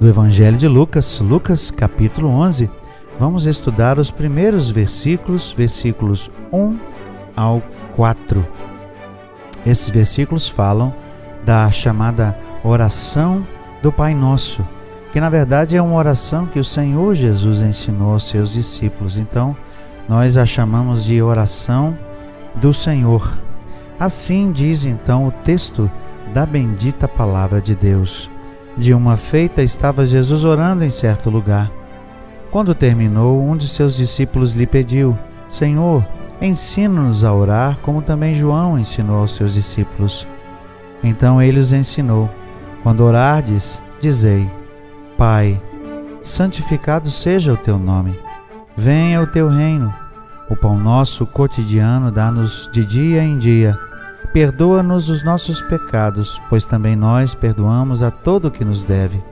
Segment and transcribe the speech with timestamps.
[0.00, 2.70] do Evangelho de Lucas, Lucas capítulo 11.
[3.18, 6.78] Vamos estudar os primeiros versículos, versículos 1
[7.36, 7.60] ao
[7.96, 8.46] 4.
[9.66, 10.94] Esses versículos falam
[11.44, 13.44] da chamada oração
[13.82, 14.64] do Pai Nosso,
[15.12, 19.18] que na verdade é uma oração que o Senhor Jesus ensinou aos seus discípulos.
[19.18, 19.56] Então,
[20.08, 21.98] nós a chamamos de oração
[22.54, 23.36] do Senhor.
[23.98, 25.90] Assim diz então o texto
[26.32, 28.30] da bendita palavra de Deus.
[28.78, 31.68] De uma feita estava Jesus orando em certo lugar.
[32.48, 36.06] Quando terminou, um de seus discípulos lhe pediu: Senhor,
[36.40, 40.24] ensina-nos a orar, como também João ensinou aos seus discípulos.
[41.02, 42.30] Então ele os ensinou:
[42.84, 44.48] Quando orardes, dizei:
[45.16, 45.60] Pai,
[46.20, 48.16] santificado seja o teu nome.
[48.76, 49.92] Venha o teu reino.
[50.48, 53.76] O pão nosso cotidiano dá-nos de dia em dia
[54.32, 59.22] Perdoa-nos os nossos pecados, pois também nós perdoamos a todo o que nos deve,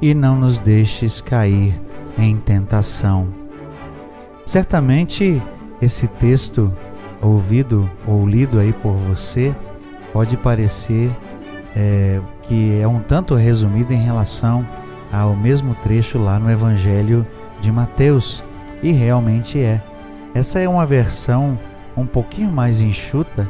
[0.00, 1.80] e não nos deixes cair
[2.18, 3.28] em tentação.
[4.44, 5.40] Certamente
[5.80, 6.72] esse texto
[7.20, 9.54] ouvido ou lido aí por você
[10.12, 11.10] pode parecer
[11.76, 14.66] é, que é um tanto resumido em relação
[15.12, 17.26] ao mesmo trecho lá no Evangelho
[17.60, 18.44] de Mateus,
[18.82, 19.80] e realmente é.
[20.34, 21.58] Essa é uma versão
[21.96, 23.48] um pouquinho mais enxuta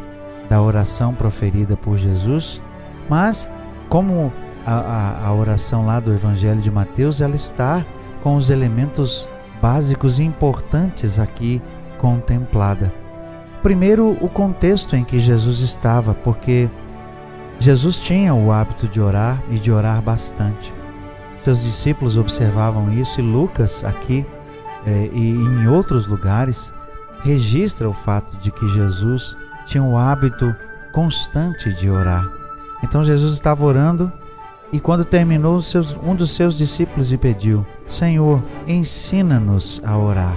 [0.52, 2.60] da oração proferida por Jesus,
[3.08, 3.50] mas
[3.88, 4.30] como
[4.66, 7.82] a, a, a, oração lá do Evangelho de Mateus, ela está
[8.22, 9.30] com os elementos
[9.62, 11.62] básicos e importantes aqui
[11.96, 12.92] contemplada.
[13.62, 16.68] Primeiro, o contexto em que Jesus estava, porque
[17.58, 20.70] Jesus tinha o hábito de orar e de orar bastante.
[21.38, 24.26] Seus discípulos observavam isso e Lucas, aqui
[24.84, 26.74] eh, e em outros lugares,
[27.24, 30.54] registra o fato de que Jesus tinha o hábito
[30.92, 32.26] constante de orar.
[32.82, 34.12] Então Jesus estava orando
[34.72, 35.58] e quando terminou,
[36.02, 40.36] um dos seus discípulos lhe pediu: Senhor, ensina-nos a orar.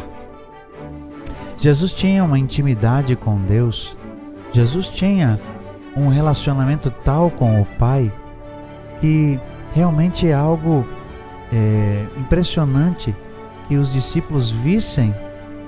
[1.57, 3.97] Jesus tinha uma intimidade com Deus.
[4.51, 5.39] Jesus tinha
[5.95, 8.11] um relacionamento tal com o Pai
[8.99, 9.39] que
[9.73, 10.85] realmente é algo
[11.51, 13.15] é, impressionante
[13.67, 15.13] que os discípulos vissem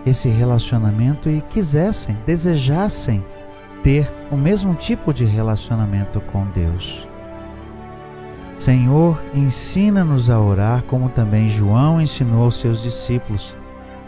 [0.06, 3.24] esse relacionamento e quisessem, desejassem
[3.88, 7.08] ter o mesmo tipo de relacionamento com Deus.
[8.54, 13.56] Senhor, ensina-nos a orar como também João ensinou aos seus discípulos.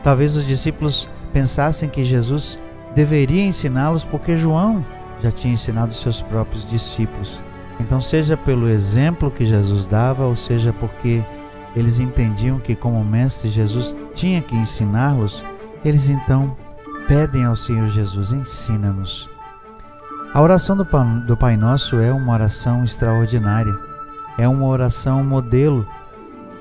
[0.03, 2.59] Talvez os discípulos pensassem que Jesus
[2.94, 4.85] deveria ensiná-los porque João
[5.23, 7.41] já tinha ensinado seus próprios discípulos.
[7.79, 11.23] Então, seja pelo exemplo que Jesus dava, ou seja porque
[11.73, 15.41] eles entendiam que, como mestre, Jesus tinha que ensiná-los,
[15.85, 16.53] eles então
[17.07, 19.38] pedem ao Senhor Jesus: ensina-nos.
[20.31, 20.85] A oração do,
[21.35, 23.75] Pai Nosso é uma oração extraordinária,
[24.38, 25.88] é uma oração modelo.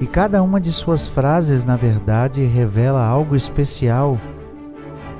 [0.00, 4.18] E cada uma de suas frases, na verdade, revela algo especial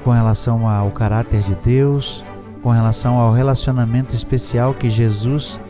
[0.02, 2.24] com relação ao caráter de Deus,
[2.62, 5.60] com relação ao relacionamento especial que Jesus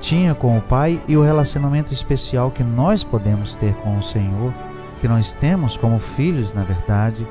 [0.00, 4.54] tinha com o Pai e o relacionamento especial que nós podemos ter com o Senhor,
[5.00, 7.26] que nós temos como filhos, na verdade,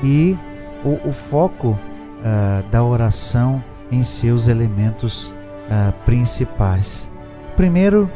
[0.00, 0.38] e
[0.84, 5.32] o, o foco uh, da oração em seus elementos
[5.68, 7.10] uh, principais.
[7.54, 8.10] Primeiro,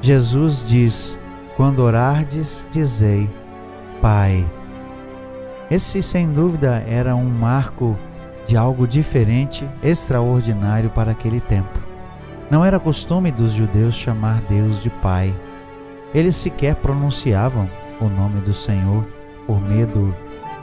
[0.00, 1.18] Jesus diz:
[1.56, 3.28] Quando orardes, dizei,
[4.00, 4.44] Pai.
[5.70, 7.96] Esse, sem dúvida, era um marco
[8.46, 11.80] de algo diferente, extraordinário para aquele tempo.
[12.50, 15.34] Não era costume dos judeus chamar Deus de Pai.
[16.14, 19.06] Eles sequer pronunciavam o nome do Senhor
[19.46, 20.14] por medo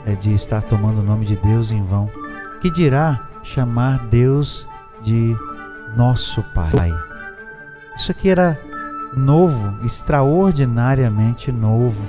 [0.06, 2.08] eh, de estar tomando o nome de Deus em vão.
[2.60, 4.66] Que dirá chamar Deus
[5.02, 5.36] de
[5.96, 6.92] nosso Pai.
[7.96, 8.58] Isso aqui era
[9.16, 12.04] novo, extraordinariamente novo,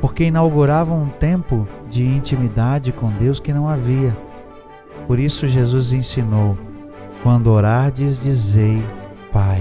[0.00, 4.16] porque inaugurava um tempo de intimidade com Deus que não havia.
[5.06, 6.56] Por isso Jesus ensinou:
[7.22, 8.82] quando orardes, dizei
[9.32, 9.60] Pai.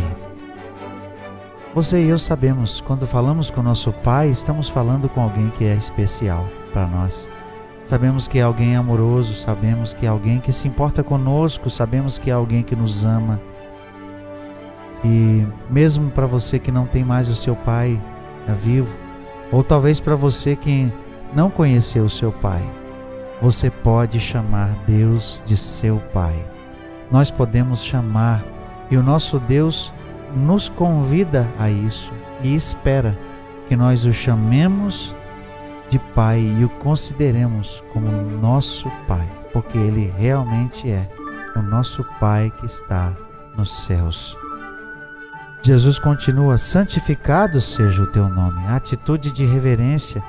[1.74, 5.74] Você e eu sabemos, quando falamos com nosso Pai, estamos falando com alguém que é
[5.74, 7.30] especial para nós.
[7.92, 12.30] Sabemos que é alguém amoroso, sabemos que é alguém que se importa conosco, sabemos que
[12.30, 13.38] é alguém que nos ama.
[15.04, 18.02] E mesmo para você que não tem mais o seu pai
[18.56, 18.98] vivo,
[19.52, 20.90] Ou talvez para você que
[21.34, 22.64] não conheceu o seu pai,
[23.42, 26.46] você pode chamar Deus de seu pai.
[27.12, 28.42] Nós podemos chamar
[28.90, 29.94] e o nosso Deus
[30.34, 33.20] nos convida a isso e espera
[33.68, 35.14] que nós o chamemos
[35.92, 38.10] de Pai e o consideremos como
[38.40, 41.12] nosso Pai, porque Ele realmente é
[41.54, 43.14] o nosso Pai que está
[43.58, 44.38] nos céus.
[45.62, 48.66] Jesus continua: santificado seja o teu nome.
[48.68, 50.24] A atitude de reverência,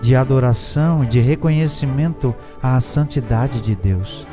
[0.00, 4.26] de adoração e de reconhecimento à santidade de Deus.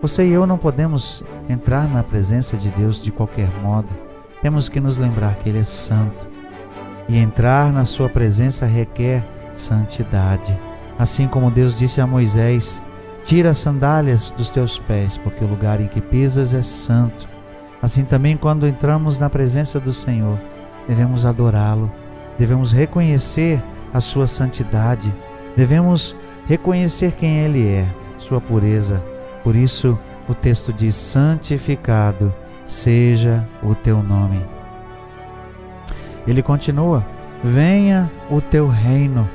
[0.00, 3.88] Você e eu não podemos entrar na presença de Deus de qualquer modo.
[4.40, 6.32] Temos que nos lembrar que Ele é santo.
[7.08, 9.22] E entrar na Sua presença requer
[9.58, 10.58] santidade.
[10.98, 12.82] Assim como Deus disse a Moisés:
[13.24, 17.28] Tira as sandálias dos teus pés, porque o lugar em que pisas é santo.
[17.80, 20.38] Assim também, quando entramos na presença do Senhor,
[20.88, 21.90] devemos adorá-lo,
[22.38, 23.62] devemos reconhecer
[23.92, 25.14] a sua santidade,
[25.56, 26.14] devemos
[26.46, 27.86] reconhecer quem ele é,
[28.18, 29.02] sua pureza.
[29.42, 29.98] Por isso,
[30.28, 32.32] o texto diz: santificado
[32.64, 34.44] seja o teu nome.
[36.26, 37.04] Ele continua:
[37.42, 39.28] venha o teu reino.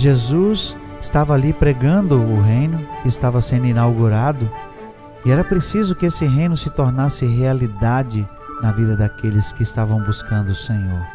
[0.00, 4.50] Jesus estava ali pregando o reino que estava sendo inaugurado
[5.26, 8.26] e era preciso que esse reino se tornasse realidade
[8.62, 11.06] na vida daqueles que estavam buscando o Senhor.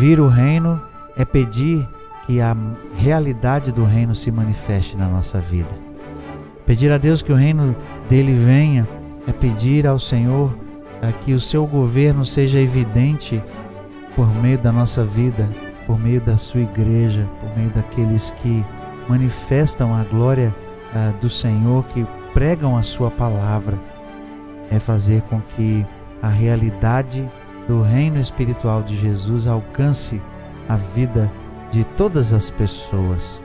[0.00, 0.82] Vir o reino
[1.16, 1.88] é pedir
[2.26, 2.56] que a
[2.96, 5.70] realidade do reino se manifeste na nossa vida.
[6.66, 7.76] Pedir a Deus que o reino
[8.08, 8.88] dele venha
[9.28, 10.52] é pedir ao Senhor
[11.02, 13.40] eh, que o seu governo seja evidente
[14.16, 15.48] por meio da nossa vida,
[15.86, 18.64] por meio da sua igreja, por meio daqueles que
[19.08, 20.54] manifestam a glória
[20.92, 23.78] uh, do Senhor, que pregam a sua palavra.
[24.70, 25.86] É fazer com que
[26.20, 27.30] a realidade
[27.68, 30.20] do reino espiritual de Jesus alcance
[30.68, 31.30] a vida
[31.70, 33.40] de todas as pessoas.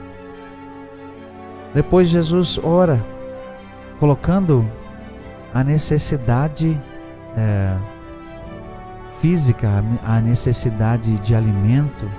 [1.74, 3.04] Depois Jesus ora,
[3.98, 4.68] colocando
[5.54, 6.80] a necessidade
[7.36, 7.76] é,
[9.20, 9.68] física,
[10.04, 12.10] a necessidade de alimento,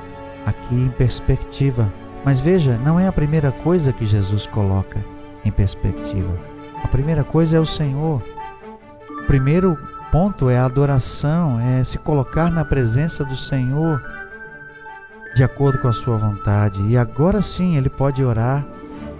[0.45, 1.91] aqui em perspectiva.
[2.23, 5.03] Mas veja, não é a primeira coisa que Jesus coloca
[5.43, 6.37] em perspectiva.
[6.83, 8.21] A primeira coisa é o Senhor.
[9.21, 9.77] O primeiro
[10.11, 14.01] ponto é a adoração, é se colocar na presença do Senhor
[15.33, 16.81] de acordo com a sua vontade.
[16.87, 18.65] E agora sim ele pode orar: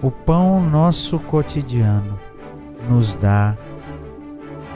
[0.00, 2.18] o pão nosso cotidiano
[2.88, 3.56] nos dá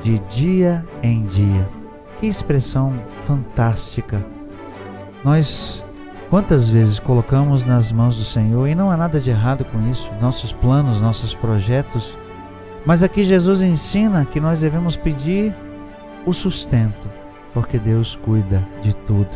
[0.03, 1.69] de dia em dia.
[2.19, 2.93] Que expressão
[3.23, 4.25] fantástica!
[5.25, 5.85] Nós
[6.31, 10.13] Quantas vezes colocamos nas mãos do Senhor e não há nada de errado com isso,
[10.21, 12.19] nossos planos, nossos projetos,
[12.85, 15.57] mas aqui Jesus ensina que nós devemos pedir
[16.27, 17.09] o sustento,
[17.55, 19.35] porque Deus cuida de tudo.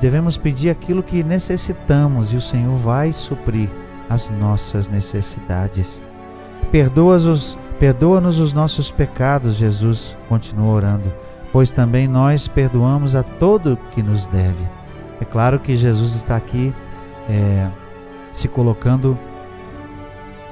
[0.00, 3.68] Devemos, pedir aquilo que necessitamos e o Senhor vai suprir
[4.08, 6.00] as nossas necessidades.
[6.72, 11.12] Perdoa-nos perdoa os nossos pecados, Jesus continua orando,
[11.52, 14.79] pois também nós perdoamos a todo que nos deve
[15.20, 16.74] é claro que Jesus está aqui
[17.28, 17.70] é,
[18.32, 19.18] se colocando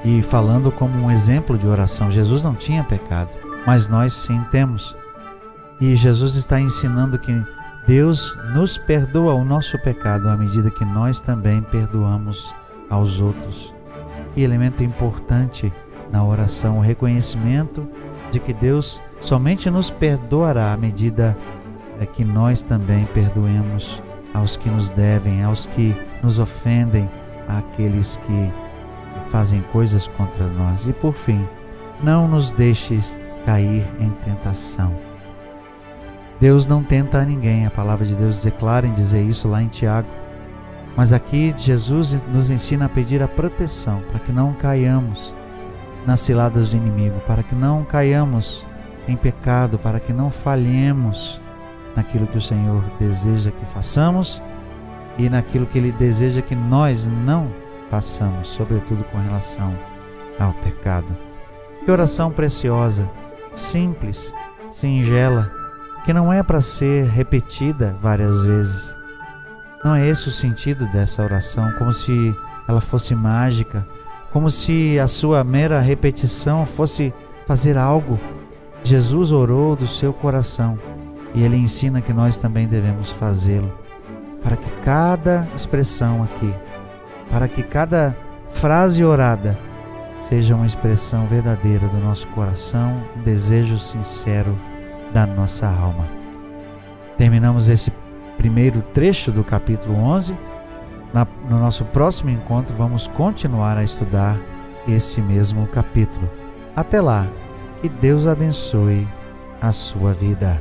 [0.04, 2.10] e falando como um exemplo de oração.
[2.10, 3.36] Jesus não tinha pecado,
[3.66, 4.96] mas nós sim temos.
[5.80, 7.32] E Jesus está ensinando que
[7.86, 12.54] Deus nos perdoa o nosso pecado à medida que nós também perdoamos
[12.90, 13.74] aos outros.
[14.36, 15.72] E elemento importante
[16.12, 17.88] na oração, o reconhecimento
[18.30, 21.36] de que Deus somente nos perdoará à medida
[22.00, 24.02] é, que nós também perdoemos
[24.38, 27.08] aos que nos devem, aos que nos ofendem,
[27.46, 28.52] àqueles que
[29.30, 30.86] fazem coisas contra nós.
[30.86, 31.46] E por fim,
[32.02, 34.96] não nos deixes cair em tentação.
[36.40, 39.68] Deus não tenta a ninguém, a palavra de Deus declara em dizer isso lá em
[39.68, 40.08] Tiago.
[40.96, 45.34] Mas aqui Jesus nos ensina a pedir a proteção para que não caiamos
[46.06, 48.66] nas ciladas do inimigo, para que não caiamos
[49.06, 51.40] em pecado, para que não falhemos
[51.98, 54.40] naquilo que o Senhor deseja que façamos
[55.18, 57.52] e naquilo que Ele deseja que nós não
[57.90, 59.76] façamos, sobretudo com relação
[60.38, 61.16] ao pecado.
[61.84, 63.10] Que oração preciosa,
[63.50, 64.32] simples,
[64.70, 65.50] singela,
[66.04, 68.96] que não é para ser repetida várias vezes.
[69.84, 72.32] Não é esse o sentido dessa oração, como se
[72.68, 73.84] ela fosse mágica,
[74.30, 77.12] como se a sua mera repetição fosse
[77.44, 78.20] fazer algo.
[78.84, 80.78] Jesus orou do seu coração
[81.34, 83.72] e ele ensina que nós também devemos fazê-lo,
[84.42, 86.52] para que cada expressão aqui,
[87.30, 88.16] para que cada
[88.50, 89.58] frase orada
[90.18, 94.58] seja uma expressão verdadeira do nosso coração, um desejo sincero
[95.12, 96.08] da nossa alma.
[97.16, 97.92] Terminamos esse
[98.36, 100.36] primeiro trecho do capítulo 11
[101.12, 104.38] Na, no nosso próximo encontro, vamos continuar a estudar
[104.86, 106.30] esse mesmo capítulo.
[106.76, 107.26] Até lá,
[107.80, 109.06] que Deus abençoe
[109.60, 110.60] a sua vida.